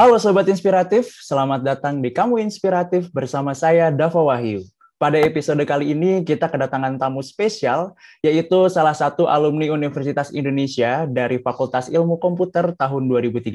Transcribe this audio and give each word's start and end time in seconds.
Halo 0.00 0.16
Sobat 0.16 0.48
Inspiratif, 0.48 1.12
selamat 1.20 1.60
datang 1.60 2.00
di 2.00 2.08
Kamu 2.08 2.40
Inspiratif 2.40 3.12
bersama 3.12 3.52
saya 3.52 3.92
Dava 3.92 4.16
Wahyu. 4.32 4.64
Pada 5.00 5.16
episode 5.16 5.64
kali 5.64 5.96
ini 5.96 6.20
kita 6.28 6.52
kedatangan 6.52 7.00
tamu 7.00 7.24
spesial, 7.24 7.96
yaitu 8.20 8.68
salah 8.68 8.92
satu 8.92 9.24
alumni 9.32 9.72
Universitas 9.72 10.28
Indonesia 10.28 11.08
dari 11.08 11.40
Fakultas 11.40 11.88
Ilmu 11.88 12.20
Komputer 12.20 12.76
tahun 12.76 13.08
2013, 13.08 13.48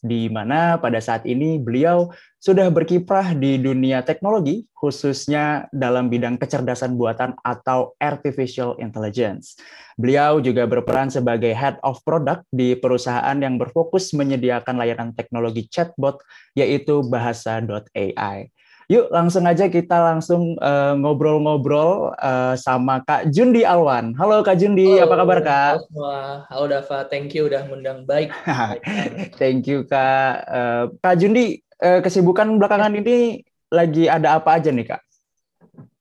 di 0.00 0.32
mana 0.32 0.80
pada 0.80 0.96
saat 1.04 1.28
ini 1.28 1.60
beliau 1.60 2.08
sudah 2.40 2.72
berkiprah 2.72 3.36
di 3.36 3.60
dunia 3.60 4.00
teknologi, 4.00 4.64
khususnya 4.72 5.68
dalam 5.68 6.08
bidang 6.08 6.40
kecerdasan 6.40 6.96
buatan 6.96 7.36
atau 7.44 7.92
artificial 8.00 8.80
intelligence. 8.80 9.60
Beliau 10.00 10.40
juga 10.40 10.64
berperan 10.64 11.12
sebagai 11.12 11.52
head 11.52 11.76
of 11.84 12.00
product 12.08 12.48
di 12.48 12.72
perusahaan 12.72 13.36
yang 13.36 13.60
berfokus 13.60 14.16
menyediakan 14.16 14.80
layanan 14.80 15.12
teknologi 15.12 15.68
chatbot, 15.68 16.24
yaitu 16.56 17.04
bahasa.ai. 17.04 18.48
Yuk 18.90 19.06
langsung 19.06 19.46
aja 19.46 19.70
kita 19.70 20.02
langsung 20.02 20.58
uh, 20.58 20.98
ngobrol-ngobrol 20.98 22.10
uh, 22.18 22.58
sama 22.58 22.98
Kak 23.06 23.30
Jundi 23.30 23.62
Alwan. 23.62 24.18
Halo 24.18 24.42
Kak 24.42 24.58
Jundi, 24.58 24.98
Halo, 24.98 25.06
apa 25.06 25.14
kabar 25.14 25.38
Kak? 25.46 25.74
Halo, 25.94 26.10
Halo 26.50 26.64
Dava, 26.66 26.98
thank 27.06 27.30
you 27.30 27.46
udah 27.46 27.70
mengundang 27.70 28.02
baik. 28.02 28.34
thank 29.38 29.70
you 29.70 29.86
Kak. 29.86 30.42
Uh, 30.42 30.90
Kak 30.98 31.22
Jundi, 31.22 31.62
uh, 31.78 32.02
kesibukan 32.02 32.50
belakangan 32.58 32.90
ini 32.98 33.46
lagi 33.70 34.10
ada 34.10 34.42
apa 34.42 34.58
aja 34.58 34.74
nih 34.74 34.82
Kak? 34.82 35.02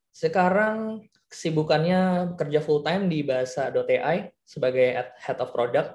Sekarang 0.09 1.05
kesibukannya 1.29 2.33
kerja 2.41 2.57
full 2.57 2.81
time 2.81 3.05
di 3.05 3.21
bahasa.ai 3.21 4.33
sebagai 4.41 5.13
head 5.21 5.37
of 5.37 5.53
product. 5.53 5.93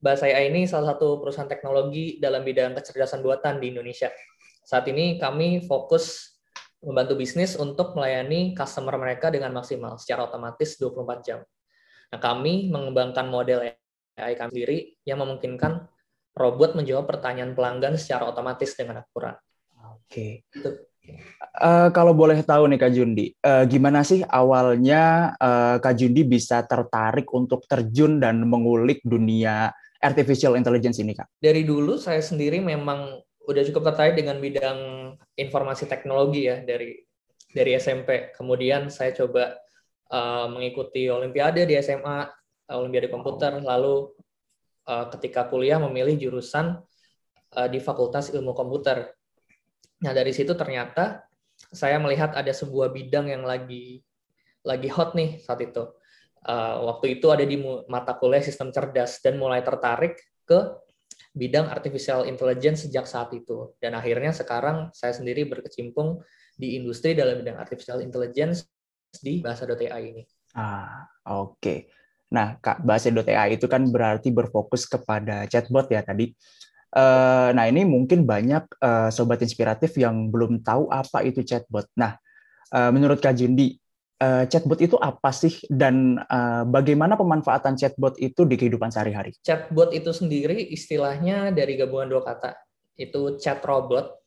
Bahasa 0.00 0.24
AI 0.24 0.48
ini 0.56 0.64
salah 0.64 0.96
satu 0.96 1.20
perusahaan 1.20 1.52
teknologi 1.52 2.16
dalam 2.16 2.40
bidang 2.40 2.72
kecerdasan 2.80 3.20
buatan 3.20 3.60
di 3.60 3.76
Indonesia. 3.76 4.08
Saat 4.62 4.86
ini 4.88 5.18
kami 5.18 5.66
fokus 5.66 6.38
membantu 6.82 7.14
bisnis 7.14 7.54
untuk 7.54 7.94
melayani 7.94 8.54
customer 8.58 8.98
mereka 8.98 9.30
dengan 9.30 9.54
maksimal 9.54 9.98
secara 9.98 10.26
otomatis 10.26 10.74
24 10.78 11.26
jam. 11.26 11.40
Nah, 12.10 12.18
kami 12.18 12.68
mengembangkan 12.68 13.30
model 13.30 13.70
AI 14.18 14.34
kami 14.36 14.50
sendiri 14.50 14.78
yang 15.06 15.22
memungkinkan 15.22 15.86
robot 16.36 16.74
menjawab 16.76 17.06
pertanyaan 17.08 17.54
pelanggan 17.54 17.94
secara 17.96 18.28
otomatis 18.28 18.74
dengan 18.74 19.00
akurat. 19.00 19.38
Oke. 19.96 20.44
Okay. 20.50 20.90
Uh, 21.58 21.90
kalau 21.90 22.14
boleh 22.14 22.38
tahu 22.46 22.70
nih 22.70 22.78
Kak 22.78 22.92
Jundi, 22.94 23.26
uh, 23.42 23.66
gimana 23.66 24.06
sih 24.06 24.22
awalnya 24.22 25.34
uh, 25.34 25.76
Kak 25.82 25.98
Jundi 25.98 26.22
bisa 26.22 26.62
tertarik 26.62 27.26
untuk 27.34 27.66
terjun 27.66 28.22
dan 28.22 28.38
mengulik 28.46 29.02
dunia 29.02 29.74
artificial 29.98 30.54
intelligence 30.54 31.02
ini 31.02 31.14
Kak? 31.14 31.26
Dari 31.42 31.66
dulu 31.66 31.98
saya 31.98 32.22
sendiri 32.22 32.62
memang 32.62 33.18
udah 33.46 33.62
cukup 33.66 33.92
tertarik 33.92 34.14
dengan 34.18 34.38
bidang 34.38 34.78
informasi 35.34 35.90
teknologi 35.90 36.46
ya 36.46 36.62
dari 36.62 36.98
dari 37.52 37.76
SMP. 37.76 38.32
Kemudian 38.32 38.88
saya 38.88 39.12
coba 39.12 39.58
uh, 40.08 40.46
mengikuti 40.48 41.10
olimpiade 41.12 41.68
di 41.68 41.76
SMA, 41.82 42.26
olimpiade 42.72 43.12
komputer, 43.12 43.60
lalu 43.60 44.10
uh, 44.88 45.06
ketika 45.12 45.46
kuliah 45.50 45.76
memilih 45.82 46.16
jurusan 46.16 46.80
uh, 47.58 47.68
di 47.68 47.78
Fakultas 47.82 48.32
Ilmu 48.32 48.56
Komputer. 48.56 49.12
Nah, 50.02 50.12
dari 50.14 50.34
situ 50.34 50.56
ternyata 50.56 51.26
saya 51.70 52.00
melihat 52.02 52.34
ada 52.34 52.50
sebuah 52.50 52.90
bidang 52.90 53.30
yang 53.30 53.46
lagi 53.46 54.02
lagi 54.66 54.88
hot 54.90 55.14
nih 55.14 55.42
saat 55.42 55.62
itu. 55.62 55.86
Uh, 56.42 56.90
waktu 56.90 57.22
itu 57.22 57.30
ada 57.30 57.46
di 57.46 57.54
mata 57.86 58.18
kuliah 58.18 58.42
sistem 58.42 58.74
cerdas 58.74 59.22
dan 59.22 59.38
mulai 59.38 59.62
tertarik 59.62 60.18
ke 60.42 60.74
bidang 61.32 61.68
artificial 61.72 62.28
intelligence 62.28 62.84
sejak 62.88 63.08
saat 63.08 63.32
itu. 63.32 63.72
Dan 63.80 63.96
akhirnya 63.96 64.32
sekarang 64.36 64.92
saya 64.92 65.16
sendiri 65.16 65.48
berkecimpung 65.48 66.20
di 66.56 66.76
industri 66.76 67.16
dalam 67.16 67.40
bidang 67.40 67.56
artificial 67.56 68.04
intelligence 68.04 68.68
di 69.20 69.40
bahasa.ai 69.40 70.02
ini. 70.12 70.22
Ah, 70.56 71.08
oke. 71.28 71.58
Okay. 71.60 71.78
Nah, 72.32 72.56
Kak, 72.60 72.80
bahasa.ai 72.84 73.60
itu 73.60 73.68
kan 73.68 73.84
berarti 73.92 74.32
berfokus 74.32 74.88
kepada 74.88 75.44
chatbot 75.48 75.84
ya 75.92 76.00
tadi. 76.00 76.32
Uh, 76.92 77.52
nah, 77.56 77.68
ini 77.68 77.84
mungkin 77.88 78.24
banyak 78.24 78.68
uh, 78.80 79.08
sobat 79.08 79.40
inspiratif 79.44 79.96
yang 79.96 80.28
belum 80.32 80.60
tahu 80.64 80.88
apa 80.92 81.24
itu 81.24 81.44
chatbot. 81.44 81.88
Nah, 81.96 82.16
uh, 82.72 82.88
menurut 82.92 83.20
Kak 83.20 83.36
Jundi, 83.36 83.76
uh, 84.22 84.44
chatbot 84.46 84.78
itu 84.78 84.94
apa 85.02 85.34
sih 85.34 85.66
dan 85.66 86.22
uh, 86.22 86.62
bagaimana 86.62 87.18
pemanfaatan 87.18 87.74
chatbot 87.74 88.14
itu 88.22 88.46
di 88.46 88.54
kehidupan 88.54 88.94
sehari-hari? 88.94 89.34
Chatbot 89.42 89.90
itu 89.90 90.14
sendiri 90.14 90.70
istilahnya 90.70 91.50
dari 91.50 91.74
gabungan 91.74 92.14
dua 92.14 92.22
kata. 92.22 92.54
Itu 92.94 93.42
chat 93.42 93.58
robot. 93.66 94.22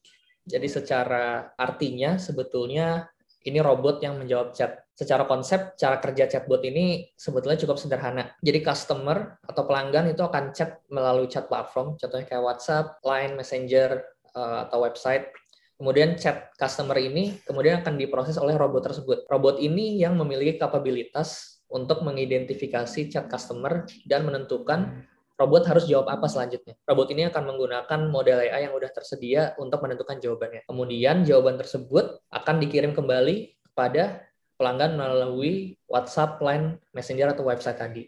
Jadi 0.46 0.68
secara 0.70 1.56
artinya 1.58 2.22
sebetulnya 2.22 3.10
ini 3.46 3.62
robot 3.62 4.02
yang 4.04 4.20
menjawab 4.20 4.54
chat. 4.54 4.86
Secara 4.96 5.28
konsep, 5.28 5.76
cara 5.76 6.00
kerja 6.00 6.26
chatbot 6.30 6.64
ini 6.64 7.12
sebetulnya 7.20 7.60
cukup 7.60 7.76
sederhana. 7.76 8.32
Jadi 8.40 8.64
customer 8.64 9.38
atau 9.44 9.68
pelanggan 9.68 10.08
itu 10.08 10.24
akan 10.24 10.56
chat 10.56 10.80
melalui 10.88 11.28
chat 11.28 11.52
platform, 11.52 12.00
contohnya 12.00 12.24
kayak 12.24 12.46
WhatsApp, 12.46 13.04
Line, 13.04 13.36
Messenger, 13.36 14.02
eh, 14.32 14.58
atau 14.66 14.80
website 14.80 15.36
Kemudian 15.76 16.16
chat 16.16 16.56
customer 16.56 16.96
ini 16.96 17.36
kemudian 17.44 17.84
akan 17.84 18.00
diproses 18.00 18.40
oleh 18.40 18.56
robot 18.56 18.88
tersebut. 18.92 19.28
Robot 19.28 19.60
ini 19.60 20.00
yang 20.00 20.16
memiliki 20.16 20.56
kapabilitas 20.56 21.60
untuk 21.68 22.06
mengidentifikasi 22.08 23.12
chat 23.12 23.28
customer 23.28 23.84
dan 24.08 24.24
menentukan 24.24 25.04
robot 25.36 25.68
harus 25.68 25.84
jawab 25.84 26.08
apa 26.08 26.32
selanjutnya. 26.32 26.80
Robot 26.88 27.12
ini 27.12 27.28
akan 27.28 27.44
menggunakan 27.44 28.00
model 28.08 28.48
AI 28.48 28.72
yang 28.72 28.74
sudah 28.80 28.92
tersedia 28.92 29.42
untuk 29.60 29.84
menentukan 29.84 30.16
jawabannya. 30.24 30.64
Kemudian 30.64 31.28
jawaban 31.28 31.60
tersebut 31.60 32.24
akan 32.32 32.56
dikirim 32.64 32.96
kembali 32.96 33.60
kepada 33.72 34.24
pelanggan 34.56 34.96
melalui 34.96 35.76
WhatsApp, 35.92 36.40
Line, 36.40 36.80
Messenger, 36.96 37.36
atau 37.36 37.44
website 37.44 37.76
tadi. 37.76 38.08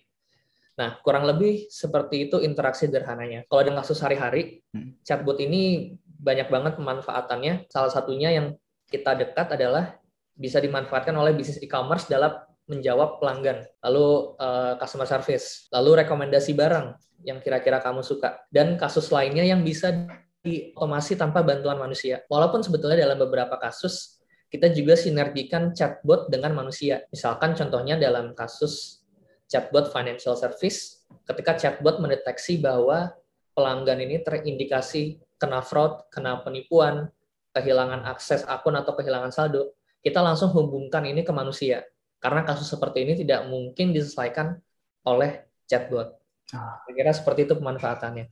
Nah, 0.77 1.01
kurang 1.03 1.27
lebih 1.27 1.67
seperti 1.67 2.29
itu 2.29 2.39
interaksi 2.39 2.87
sederhananya. 2.87 3.43
Kalau 3.49 3.65
dengan 3.65 3.83
kasus 3.83 3.99
hari-hari, 3.99 4.63
hmm. 4.71 5.03
chatbot 5.03 5.41
ini 5.41 5.91
banyak 6.17 6.49
banget 6.49 6.73
pemanfaatannya. 6.75 7.69
Salah 7.69 7.93
satunya 7.93 8.33
yang 8.33 8.57
kita 8.89 9.13
dekat 9.17 9.53
adalah 9.53 9.97
bisa 10.37 10.61
dimanfaatkan 10.61 11.13
oleh 11.17 11.33
bisnis 11.33 11.61
e-commerce 11.61 12.05
dalam 12.09 12.33
menjawab 12.67 13.23
pelanggan, 13.23 13.63
lalu 13.79 14.35
uh, 14.37 14.75
customer 14.75 15.07
service, 15.07 15.71
lalu 15.71 16.03
rekomendasi 16.03 16.51
barang 16.51 16.99
yang 17.23 17.39
kira-kira 17.39 17.79
kamu 17.79 18.03
suka, 18.03 18.43
dan 18.51 18.75
kasus 18.75 19.07
lainnya 19.07 19.47
yang 19.47 19.63
bisa 19.63 20.05
diotomasi 20.43 21.15
tanpa 21.15 21.41
bantuan 21.41 21.79
manusia. 21.79 22.27
Walaupun 22.27 22.61
sebetulnya 22.61 23.07
dalam 23.07 23.17
beberapa 23.17 23.55
kasus 23.55 24.19
kita 24.47 24.71
juga 24.71 24.95
sinergikan 24.95 25.75
chatbot 25.75 26.31
dengan 26.31 26.55
manusia. 26.55 27.03
Misalkan 27.11 27.51
contohnya 27.55 27.99
dalam 27.99 28.31
kasus 28.31 29.03
chatbot 29.47 29.91
financial 29.91 30.35
service, 30.39 31.03
ketika 31.27 31.55
chatbot 31.59 31.99
mendeteksi 31.99 32.59
bahwa 32.59 33.11
pelanggan 33.55 33.99
ini 34.03 34.23
terindikasi 34.23 35.19
kena 35.37 35.61
fraud, 35.61 36.09
kena 36.09 36.41
penipuan, 36.41 37.09
kehilangan 37.53 38.05
akses 38.09 38.45
akun 38.45 38.77
atau 38.77 38.93
kehilangan 38.93 39.33
saldo, 39.33 39.73
kita 40.01 40.21
langsung 40.21 40.53
hubungkan 40.53 41.05
ini 41.05 41.25
ke 41.25 41.33
manusia. 41.33 41.85
Karena 42.17 42.41
kasus 42.45 42.69
seperti 42.69 43.05
ini 43.05 43.13
tidak 43.13 43.45
mungkin 43.45 43.93
diselesaikan 43.93 44.57
oleh 45.05 45.45
chatbot. 45.69 46.17
Ah. 46.53 46.81
Kira-kira 46.85 47.11
seperti 47.13 47.39
itu 47.45 47.53
pemanfaatannya. 47.57 48.25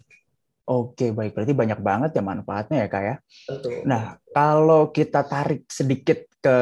Oke, 0.66 1.14
baik. 1.14 1.38
Berarti 1.38 1.54
banyak 1.54 1.80
banget 1.86 2.12
ya 2.18 2.24
manfaatnya 2.26 2.78
ya, 2.82 2.88
Kak 2.90 3.04
ya? 3.06 3.16
Tentu. 3.46 3.70
Nah, 3.86 4.18
kalau 4.34 4.90
kita 4.90 5.22
tarik 5.22 5.70
sedikit 5.70 6.26
ke 6.42 6.58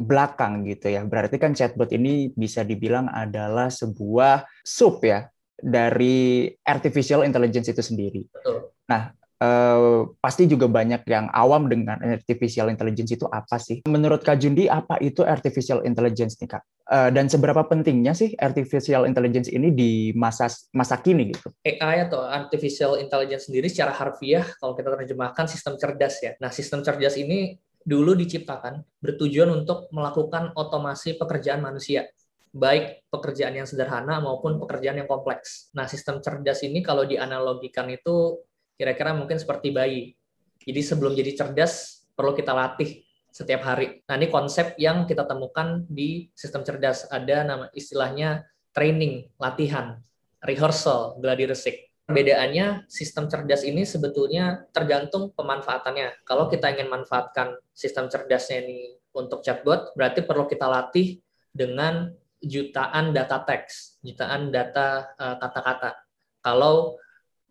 belakang 0.00 0.64
gitu 0.64 0.88
ya, 0.88 1.04
berarti 1.04 1.36
kan 1.36 1.52
chatbot 1.52 1.92
ini 1.92 2.32
bisa 2.32 2.64
dibilang 2.64 3.12
adalah 3.12 3.68
sebuah 3.68 4.48
sub 4.64 5.04
ya 5.04 5.28
dari 5.60 6.48
artificial 6.64 7.20
intelligence 7.28 7.68
itu 7.68 7.84
sendiri. 7.84 8.24
Betul. 8.32 8.72
Nah, 8.88 9.12
Uh, 9.40 10.04
pasti 10.20 10.44
juga 10.44 10.68
banyak 10.68 11.08
yang 11.08 11.32
awam 11.32 11.64
dengan 11.64 11.96
artificial 11.96 12.68
intelligence 12.68 13.16
itu 13.16 13.24
apa 13.32 13.56
sih? 13.56 13.80
Menurut 13.88 14.20
Kak 14.20 14.36
Jundi, 14.36 14.68
apa 14.68 15.00
itu 15.00 15.24
artificial 15.24 15.80
intelligence 15.88 16.36
nih 16.36 16.60
Kak? 16.60 16.62
Uh, 16.84 17.08
dan 17.08 17.24
seberapa 17.24 17.64
pentingnya 17.64 18.12
sih 18.12 18.36
artificial 18.36 19.08
intelligence 19.08 19.48
ini 19.48 19.72
di 19.72 20.12
masa 20.12 20.52
masa 20.76 21.00
kini 21.00 21.32
gitu? 21.32 21.48
AI 21.64 22.04
atau 22.04 22.20
artificial 22.20 23.00
intelligence 23.00 23.48
sendiri 23.48 23.72
secara 23.72 23.96
harfiah 23.96 24.44
kalau 24.60 24.76
kita 24.76 24.92
terjemahkan 24.92 25.48
sistem 25.48 25.80
cerdas 25.80 26.20
ya. 26.20 26.36
Nah, 26.36 26.52
sistem 26.52 26.84
cerdas 26.84 27.16
ini 27.16 27.56
dulu 27.80 28.12
diciptakan 28.12 28.84
bertujuan 29.00 29.64
untuk 29.64 29.88
melakukan 29.88 30.52
otomasi 30.52 31.16
pekerjaan 31.16 31.64
manusia 31.64 32.04
baik 32.50 33.06
pekerjaan 33.08 33.54
yang 33.54 33.66
sederhana 33.66 34.18
maupun 34.18 34.58
pekerjaan 34.58 34.98
yang 35.00 35.08
kompleks. 35.08 35.70
Nah, 35.72 35.86
sistem 35.86 36.18
cerdas 36.18 36.66
ini 36.66 36.82
kalau 36.82 37.06
dianalogikan 37.06 37.86
itu 37.88 38.42
kira-kira 38.80 39.12
mungkin 39.12 39.36
seperti 39.36 39.68
bayi. 39.68 40.16
Jadi 40.64 40.80
sebelum 40.80 41.12
jadi 41.12 41.36
cerdas, 41.36 42.08
perlu 42.16 42.32
kita 42.32 42.56
latih 42.56 43.04
setiap 43.28 43.60
hari. 43.68 44.00
Nah, 44.08 44.16
ini 44.16 44.32
konsep 44.32 44.72
yang 44.80 45.04
kita 45.04 45.28
temukan 45.28 45.84
di 45.84 46.32
sistem 46.32 46.64
cerdas. 46.64 47.04
Ada 47.12 47.44
nama 47.44 47.68
istilahnya 47.76 48.48
training, 48.72 49.28
latihan, 49.36 50.00
rehearsal, 50.40 51.20
gladi 51.20 51.44
resik. 51.44 51.76
perbedaannya 52.10 52.90
sistem 52.90 53.30
cerdas 53.30 53.62
ini 53.62 53.86
sebetulnya 53.86 54.66
tergantung 54.74 55.30
pemanfaatannya. 55.30 56.26
Kalau 56.26 56.50
kita 56.50 56.74
ingin 56.74 56.90
manfaatkan 56.90 57.54
sistem 57.70 58.10
cerdasnya 58.10 58.66
ini 58.66 58.98
untuk 59.14 59.46
chatbot, 59.46 59.94
berarti 59.94 60.26
perlu 60.26 60.50
kita 60.50 60.66
latih 60.66 61.22
dengan 61.54 62.10
jutaan 62.42 63.14
data 63.14 63.46
teks, 63.46 64.02
jutaan 64.02 64.50
data 64.50 65.06
uh, 65.22 65.38
kata-kata. 65.38 66.02
Kalau 66.42 66.98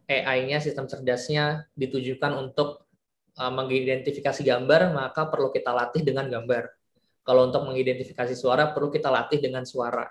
AI-nya, 0.10 0.58
sistem 0.58 0.90
cerdasnya 0.90 1.70
ditujukan 1.78 2.34
untuk 2.34 2.90
uh, 3.38 3.54
mengidentifikasi 3.54 4.42
gambar, 4.42 4.90
maka 4.90 5.30
perlu 5.30 5.54
kita 5.54 5.70
latih 5.70 6.02
dengan 6.02 6.26
gambar. 6.26 6.66
Kalau 7.22 7.46
untuk 7.46 7.70
mengidentifikasi 7.70 8.34
suara, 8.34 8.74
perlu 8.74 8.90
kita 8.90 9.14
latih 9.14 9.38
dengan 9.38 9.62
suara. 9.70 10.10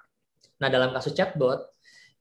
Nah, 0.62 0.68
dalam 0.70 0.94
kasus 0.94 1.18
chatbot, 1.18 1.66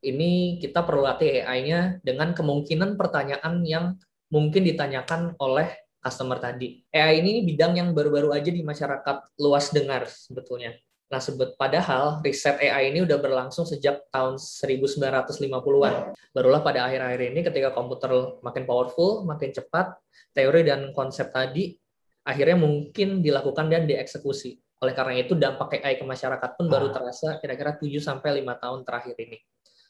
ini 0.01 0.57
kita 0.57 0.81
perlu 0.81 1.05
latih 1.05 1.45
AI-nya 1.45 2.01
dengan 2.01 2.33
kemungkinan 2.33 2.97
pertanyaan 2.97 3.61
yang 3.61 3.93
mungkin 4.33 4.65
ditanyakan 4.65 5.37
oleh 5.37 5.69
customer 6.01 6.37
tadi. 6.41 6.81
AI 6.89 7.21
ini 7.21 7.45
bidang 7.45 7.77
yang 7.77 7.89
baru-baru 7.93 8.33
aja 8.33 8.49
di 8.49 8.61
masyarakat 8.65 9.37
luas 9.41 9.69
dengar 9.69 10.09
sebetulnya. 10.09 10.73
Nah, 11.07 11.23
sebut 11.23 11.55
padahal 11.55 12.19
riset 12.19 12.59
AI 12.59 12.91
ini 12.91 12.99
udah 13.07 13.15
berlangsung 13.15 13.63
sejak 13.63 14.11
tahun 14.11 14.35
1950-an. 14.35 15.95
Barulah 16.35 16.59
pada 16.59 16.83
akhir-akhir 16.83 17.21
ini 17.31 17.39
ketika 17.47 17.71
komputer 17.71 18.11
makin 18.43 18.67
powerful, 18.67 19.23
makin 19.23 19.55
cepat, 19.55 19.95
teori 20.35 20.67
dan 20.67 20.91
konsep 20.91 21.31
tadi 21.31 21.79
akhirnya 22.27 22.59
mungkin 22.59 23.23
dilakukan 23.23 23.71
dan 23.71 23.87
dieksekusi. 23.87 24.59
Oleh 24.83 24.91
karena 24.91 25.15
itu 25.23 25.33
dampak 25.33 25.79
AI 25.79 25.95
ke 25.95 26.03
masyarakat 26.03 26.49
pun 26.59 26.67
baru 26.67 26.91
ah. 26.91 26.99
terasa 26.99 27.39
kira-kira 27.39 27.79
7 27.79 27.87
sampai 28.03 28.43
5 28.43 28.63
tahun 28.67 28.79
terakhir 28.83 29.15
ini. 29.15 29.39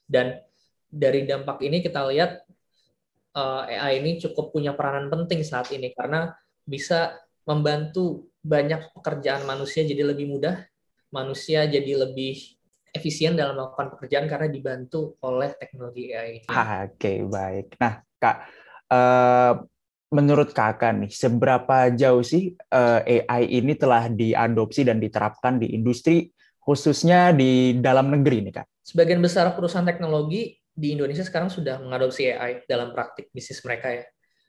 Dan 0.05 0.37
dari 0.85 1.25
dampak 1.25 1.65
ini 1.65 1.81
kita 1.81 2.05
lihat 2.13 2.45
eh, 3.33 3.63
AI 3.73 4.05
ini 4.05 4.21
cukup 4.21 4.53
punya 4.53 4.77
peranan 4.77 5.09
penting 5.09 5.41
saat 5.41 5.73
ini 5.73 5.97
karena 5.97 6.29
bisa 6.61 7.17
membantu 7.49 8.29
banyak 8.45 8.93
pekerjaan 8.93 9.43
manusia 9.49 9.81
jadi 9.81 10.13
lebih 10.13 10.29
mudah 10.29 10.61
manusia 11.11 11.65
jadi 11.67 12.07
lebih 12.07 12.57
efisien 12.91 13.37
dalam 13.37 13.55
melakukan 13.55 13.93
pekerjaan 13.93 14.25
karena 14.25 14.47
dibantu 14.49 15.15
oleh 15.21 15.53
teknologi 15.59 16.11
AI. 16.11 16.49
Ah, 16.49 16.87
Oke, 16.89 16.97
okay, 16.97 17.17
baik. 17.23 17.67
Nah, 17.77 17.93
Kak, 18.17 18.37
uh, 18.89 19.53
menurut 20.09 20.49
Kakak 20.55 20.97
nih, 20.97 21.11
seberapa 21.11 21.91
jauh 21.93 22.23
sih 22.23 22.55
uh, 22.73 23.03
eh, 23.03 23.27
AI 23.27 23.61
ini 23.61 23.75
telah 23.75 24.07
diadopsi 24.07 24.87
dan 24.87 24.97
diterapkan 24.97 25.59
di 25.59 25.75
industri, 25.75 26.31
khususnya 26.57 27.35
di 27.35 27.77
dalam 27.77 28.09
negeri 28.09 28.47
nih, 28.47 28.53
Kak? 28.63 28.67
Sebagian 28.87 29.19
besar 29.19 29.51
perusahaan 29.53 29.85
teknologi 29.85 30.55
di 30.71 30.95
Indonesia 30.95 31.25
sekarang 31.25 31.51
sudah 31.51 31.81
mengadopsi 31.83 32.31
AI 32.31 32.63
dalam 32.65 32.95
praktik 32.95 33.29
bisnis 33.35 33.59
mereka 33.67 33.91
ya. 33.91 34.05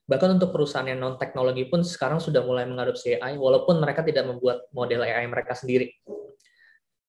Bahkan 0.08 0.40
untuk 0.40 0.56
perusahaan 0.56 0.88
yang 0.88 1.04
non-teknologi 1.04 1.68
pun 1.68 1.84
sekarang 1.84 2.16
sudah 2.16 2.40
mulai 2.40 2.64
mengadopsi 2.64 3.20
AI, 3.20 3.36
walaupun 3.36 3.76
mereka 3.76 4.00
tidak 4.00 4.24
membuat 4.24 4.64
model 4.72 5.04
AI 5.04 5.28
mereka 5.28 5.52
sendiri. 5.52 5.92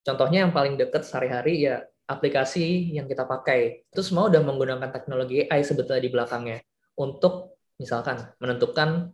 Contohnya 0.09 0.41
yang 0.41 0.49
paling 0.49 0.73
dekat 0.73 1.05
sehari-hari 1.05 1.69
ya 1.69 1.85
aplikasi 2.09 2.97
yang 2.97 3.05
kita 3.05 3.29
pakai. 3.29 3.85
Itu 3.93 4.01
semua 4.01 4.25
udah 4.25 4.41
menggunakan 4.41 4.89
teknologi 4.89 5.45
AI 5.45 5.61
sebetulnya 5.61 6.01
di 6.01 6.09
belakangnya 6.09 6.57
untuk 6.97 7.61
misalkan 7.77 8.25
menentukan 8.41 9.13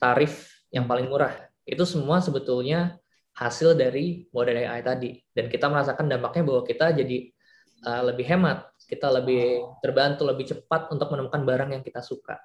tarif 0.00 0.64
yang 0.72 0.88
paling 0.88 1.12
murah. 1.12 1.36
Itu 1.68 1.84
semua 1.84 2.24
sebetulnya 2.24 2.96
hasil 3.36 3.76
dari 3.76 4.24
model 4.32 4.64
AI 4.64 4.80
tadi. 4.80 5.20
Dan 5.36 5.52
kita 5.52 5.68
merasakan 5.68 6.08
dampaknya 6.08 6.48
bahwa 6.48 6.64
kita 6.64 6.96
jadi 6.96 7.28
uh, 7.84 8.02
lebih 8.08 8.24
hemat, 8.24 8.72
kita 8.88 9.12
lebih 9.12 9.68
terbantu, 9.84 10.24
lebih 10.24 10.48
cepat 10.48 10.88
untuk 10.88 11.12
menemukan 11.12 11.44
barang 11.44 11.70
yang 11.76 11.84
kita 11.84 12.00
suka. 12.00 12.40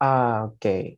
Ah, 0.00 0.48
oke. 0.48 0.56
Okay. 0.56 0.96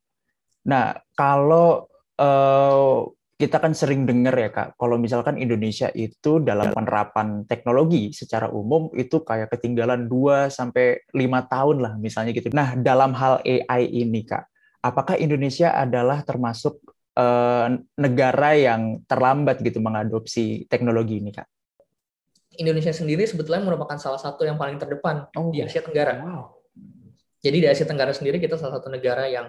Nah, 0.71 0.95
kalau 1.19 1.91
uh, 2.15 3.11
kita 3.41 3.57
kan 3.57 3.73
sering 3.73 4.05
dengar 4.05 4.37
ya 4.37 4.53
kak, 4.53 4.77
kalau 4.77 5.01
misalkan 5.01 5.41
Indonesia 5.41 5.89
itu 5.97 6.45
dalam 6.45 6.69
penerapan 6.77 7.49
teknologi 7.49 8.13
secara 8.13 8.53
umum 8.53 8.93
itu 8.93 9.25
kayak 9.25 9.49
ketinggalan 9.49 10.05
2 10.05 10.53
sampai 10.53 11.01
lima 11.17 11.49
tahun 11.49 11.81
lah 11.81 11.93
misalnya 11.97 12.37
gitu. 12.37 12.53
Nah 12.53 12.77
dalam 12.77 13.17
hal 13.17 13.41
AI 13.41 14.05
ini 14.05 14.29
kak, 14.29 14.45
apakah 14.85 15.17
Indonesia 15.17 15.73
adalah 15.73 16.21
termasuk 16.21 16.85
uh, 17.17 17.73
negara 17.97 18.53
yang 18.53 19.01
terlambat 19.09 19.65
gitu 19.65 19.81
mengadopsi 19.81 20.69
teknologi 20.69 21.25
ini 21.25 21.33
kak? 21.33 21.49
Indonesia 22.61 22.93
sendiri 22.93 23.25
sebetulnya 23.25 23.65
merupakan 23.65 23.97
salah 23.97 24.21
satu 24.21 24.45
yang 24.45 24.61
paling 24.61 24.77
terdepan 24.77 25.33
oh. 25.33 25.49
di 25.49 25.65
Asia 25.65 25.81
Tenggara. 25.81 26.21
Wow. 26.21 26.61
Jadi 27.41 27.57
di 27.65 27.69
Asia 27.73 27.89
Tenggara 27.89 28.13
sendiri 28.13 28.37
kita 28.37 28.61
salah 28.61 28.77
satu 28.77 28.93
negara 28.93 29.25
yang 29.25 29.49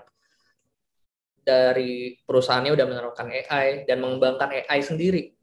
dari 1.41 2.17
perusahaannya 2.23 2.71
udah 2.73 2.85
menerapkan 2.85 3.27
AI 3.29 3.83
dan 3.89 3.97
mengembangkan 4.01 4.49
AI 4.53 4.79
sendiri. 4.81 5.33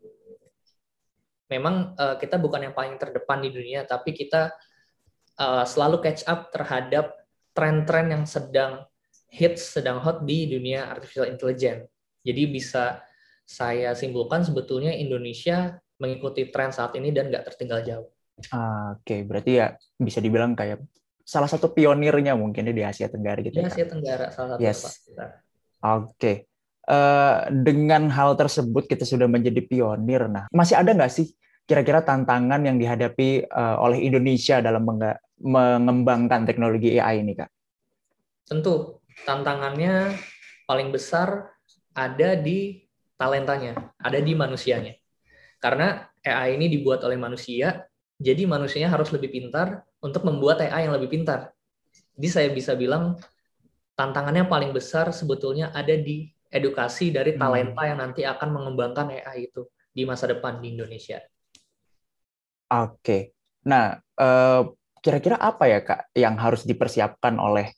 Memang 1.49 1.97
uh, 1.97 2.17
kita 2.21 2.37
bukan 2.37 2.71
yang 2.71 2.75
paling 2.77 3.00
terdepan 3.00 3.41
di 3.41 3.50
dunia, 3.50 3.89
tapi 3.89 4.12
kita 4.12 4.53
uh, 5.41 5.65
selalu 5.65 6.05
catch 6.05 6.23
up 6.29 6.53
terhadap 6.53 7.17
tren-tren 7.56 8.12
yang 8.12 8.25
sedang 8.29 8.85
hits, 9.33 9.77
sedang 9.77 9.99
hot 10.00 10.23
di 10.23 10.47
dunia 10.47 10.89
artificial 10.89 11.27
intelligence. 11.27 11.89
Jadi 12.23 12.43
bisa 12.47 13.00
saya 13.49 13.97
simpulkan 13.97 14.45
sebetulnya 14.45 14.93
Indonesia 14.93 15.81
mengikuti 15.99 16.53
tren 16.53 16.71
saat 16.71 16.95
ini 17.00 17.11
dan 17.11 17.33
nggak 17.33 17.49
tertinggal 17.49 17.81
jauh. 17.83 18.09
Oke, 18.39 18.55
okay. 19.03 19.21
berarti 19.27 19.53
ya 19.59 19.75
bisa 19.99 20.23
dibilang 20.23 20.55
kayak 20.55 20.85
salah 21.27 21.50
satu 21.50 21.75
pionirnya 21.75 22.39
mungkin 22.39 22.71
di 22.71 22.85
Asia 22.85 23.11
Tenggara 23.11 23.43
gitu. 23.43 23.59
Di 23.59 23.67
ya, 23.67 23.73
Asia 23.73 23.87
Tenggara 23.89 24.31
salah 24.31 24.56
satu. 24.56 24.62
Yes. 24.62 24.81
Oke. 25.83 26.51
Uh, 26.89 27.45
dengan 27.53 28.09
hal 28.09 28.33
tersebut 28.33 28.89
kita 28.89 29.05
sudah 29.05 29.29
menjadi 29.29 29.61
pionir. 29.61 30.25
Nah, 30.25 30.49
masih 30.49 30.81
ada 30.81 30.97
nggak 30.97 31.13
sih 31.13 31.29
kira-kira 31.69 32.01
tantangan 32.01 32.65
yang 32.65 32.81
dihadapi 32.81 33.45
uh, 33.53 33.77
oleh 33.85 34.01
Indonesia 34.01 34.65
dalam 34.65 34.89
mengembangkan 35.37 36.49
teknologi 36.49 36.97
AI 36.97 37.21
ini, 37.21 37.37
Kak? 37.37 37.51
Tentu, 38.49 39.05
tantangannya 39.29 40.17
paling 40.65 40.89
besar 40.89 41.53
ada 41.93 42.41
di 42.41 42.89
talentanya, 43.21 43.93
ada 44.00 44.17
di 44.17 44.33
manusianya. 44.33 44.97
Karena 45.61 46.09
AI 46.25 46.57
ini 46.57 46.73
dibuat 46.73 47.05
oleh 47.05 47.21
manusia, 47.21 47.85
jadi 48.17 48.49
manusianya 48.49 48.88
harus 48.88 49.12
lebih 49.12 49.29
pintar 49.29 49.85
untuk 50.00 50.25
membuat 50.25 50.64
AI 50.64 50.88
yang 50.88 50.97
lebih 50.97 51.12
pintar. 51.12 51.52
Jadi 52.17 52.29
saya 52.33 52.49
bisa 52.49 52.73
bilang 52.79 53.21
tantangannya 53.99 54.47
paling 54.47 54.71
besar 54.71 55.11
sebetulnya 55.11 55.75
ada 55.75 55.99
di 55.99 56.31
edukasi 56.47 57.11
dari 57.11 57.35
hmm. 57.35 57.40
talenta 57.43 57.83
yang 57.83 57.99
nanti 57.99 58.23
akan 58.23 58.49
mengembangkan 58.55 59.11
AI 59.11 59.50
itu 59.50 59.67
di 59.90 60.07
masa 60.07 60.31
depan 60.31 60.62
di 60.62 60.78
Indonesia. 60.78 61.19
Oke, 62.71 63.35
nah 63.67 63.99
eh, 63.99 64.62
kira-kira 65.02 65.35
apa 65.35 65.67
ya 65.67 65.83
kak 65.83 66.14
yang 66.14 66.38
harus 66.38 66.62
dipersiapkan 66.67 67.38
oleh 67.38 67.71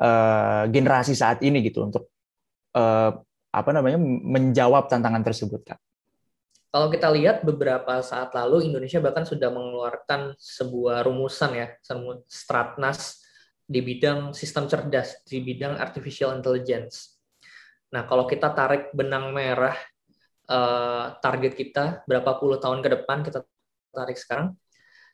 uh, 0.00 0.68
generasi 0.68 1.16
saat 1.16 1.40
ini 1.40 1.64
gitu 1.64 1.88
untuk 1.88 2.12
uh, 2.76 3.10
apa 3.50 3.70
namanya 3.72 3.96
menjawab 4.00 4.86
tantangan 4.86 5.24
tersebut 5.24 5.64
kak? 5.64 5.80
Kalau 6.68 6.92
kita 6.92 7.08
lihat 7.08 7.40
beberapa 7.40 8.04
saat 8.04 8.36
lalu 8.36 8.68
Indonesia 8.68 9.00
bahkan 9.00 9.24
sudah 9.24 9.48
mengeluarkan 9.48 10.36
sebuah 10.36 11.08
rumusan 11.08 11.56
ya, 11.56 11.66
Stratnas 12.28 13.24
di 13.66 13.82
bidang 13.82 14.30
sistem 14.30 14.70
cerdas, 14.70 15.26
di 15.26 15.42
bidang 15.42 15.74
artificial 15.74 16.38
intelligence. 16.38 17.18
Nah, 17.90 18.06
kalau 18.06 18.22
kita 18.26 18.54
tarik 18.54 18.94
benang 18.94 19.34
merah 19.34 19.74
uh, 20.46 21.18
target 21.18 21.58
kita 21.58 22.06
berapa 22.06 22.38
puluh 22.38 22.62
tahun 22.62 22.78
ke 22.78 22.88
depan 23.02 23.26
kita 23.26 23.42
tarik 23.90 24.14
sekarang, 24.14 24.54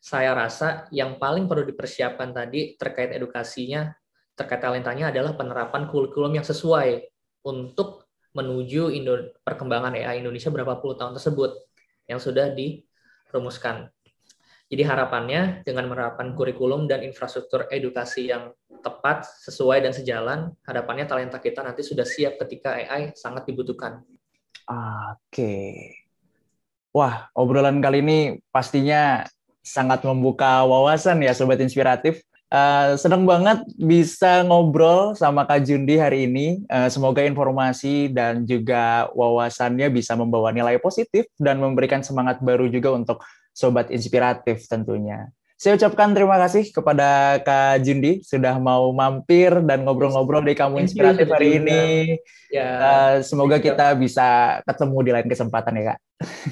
saya 0.04 0.36
rasa 0.36 0.84
yang 0.92 1.16
paling 1.16 1.48
perlu 1.48 1.64
dipersiapkan 1.64 2.34
tadi 2.36 2.76
terkait 2.76 3.16
edukasinya, 3.16 3.88
terkait 4.36 4.60
talentanya 4.60 5.08
adalah 5.08 5.32
penerapan 5.32 5.88
kurikulum 5.88 6.36
yang 6.36 6.44
sesuai 6.44 7.08
untuk 7.48 8.04
menuju 8.32 8.92
perkembangan 9.44 9.96
AI 9.96 10.24
Indonesia 10.24 10.48
berapa 10.48 10.80
puluh 10.80 10.96
tahun 10.96 11.16
tersebut 11.16 11.56
yang 12.08 12.20
sudah 12.20 12.52
dirumuskan. 12.52 13.92
Jadi 14.72 14.88
harapannya 14.88 15.60
dengan 15.68 15.84
menerapkan 15.84 16.32
kurikulum 16.32 16.88
dan 16.88 17.04
infrastruktur 17.04 17.68
edukasi 17.68 18.32
yang 18.32 18.56
tepat, 18.80 19.28
sesuai 19.44 19.84
dan 19.84 19.92
sejalan, 19.92 20.48
harapannya 20.64 21.04
talenta 21.04 21.36
kita 21.36 21.60
nanti 21.60 21.84
sudah 21.84 22.08
siap 22.08 22.40
ketika 22.40 22.80
AI 22.80 23.12
sangat 23.12 23.44
dibutuhkan. 23.44 24.00
Oke. 24.64 25.92
Wah, 26.88 27.28
obrolan 27.36 27.84
kali 27.84 28.00
ini 28.00 28.18
pastinya 28.48 29.28
sangat 29.60 30.08
membuka 30.08 30.64
wawasan 30.64 31.20
ya 31.20 31.36
Sobat 31.36 31.60
Inspiratif. 31.60 32.24
Uh, 32.52 33.00
senang 33.00 33.24
banget 33.24 33.64
bisa 33.80 34.44
ngobrol 34.44 35.16
sama 35.16 35.44
Kak 35.44 35.68
Jundi 35.68 36.00
hari 36.00 36.28
ini. 36.28 36.64
Uh, 36.68 36.88
semoga 36.88 37.20
informasi 37.24 38.08
dan 38.08 38.48
juga 38.48 39.08
wawasannya 39.12 39.88
bisa 39.92 40.16
membawa 40.16 40.48
nilai 40.48 40.80
positif 40.80 41.28
dan 41.36 41.60
memberikan 41.60 42.00
semangat 42.00 42.40
baru 42.44 42.68
juga 42.72 42.92
untuk 42.92 43.24
sobat 43.52 43.92
inspiratif 43.92 44.64
tentunya. 44.66 45.28
Saya 45.62 45.78
ucapkan 45.78 46.10
terima 46.10 46.42
kasih 46.42 46.74
kepada 46.74 47.38
Kak 47.38 47.86
Jundi 47.86 48.18
sudah 48.26 48.58
mau 48.58 48.90
mampir 48.90 49.62
dan 49.62 49.86
ngobrol-ngobrol 49.86 50.42
di 50.42 50.58
Kamu 50.58 50.82
Inspiratif 50.82 51.30
hari 51.30 51.62
ini. 51.62 51.82
Ya, 52.50 52.68
uh, 52.82 53.14
semoga 53.22 53.62
kita 53.62 53.94
bisa 53.94 54.58
ketemu 54.66 54.96
di 55.06 55.10
lain 55.14 55.28
kesempatan 55.30 55.78
ya 55.78 55.94
Kak. 55.94 55.98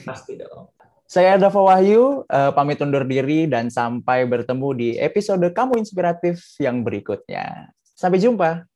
Pasti 0.07 0.38
dong. 0.38 0.71
Saya 1.11 1.35
Dava 1.42 1.59
Wahyu, 1.59 2.23
uh, 2.23 2.54
pamit 2.54 2.78
undur 2.78 3.02
diri 3.02 3.50
dan 3.50 3.66
sampai 3.66 4.30
bertemu 4.30 4.69
di 4.78 4.88
episode 4.95 5.42
Kamu 5.42 5.75
Inspiratif 5.83 6.38
yang 6.62 6.87
berikutnya. 6.87 7.75
Sampai 7.99 8.23
jumpa. 8.23 8.70